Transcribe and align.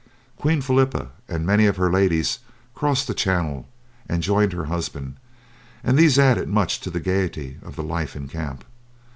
Queen 0.35 0.61
Philippa 0.63 1.11
and 1.29 1.45
many 1.45 1.67
of 1.67 1.77
her 1.77 1.91
ladies 1.91 2.39
crossed 2.73 3.05
the 3.07 3.13
Channel 3.13 3.69
and 4.09 4.23
joined 4.23 4.51
her 4.51 4.65
husband, 4.65 5.17
and 5.83 5.95
these 5.95 6.17
added 6.17 6.49
much 6.49 6.79
to 6.79 6.89
the 6.89 6.99
gaiety 6.99 7.59
of 7.61 7.75
the 7.75 7.83
life 7.83 8.15
in 8.15 8.27
camp. 8.27 8.65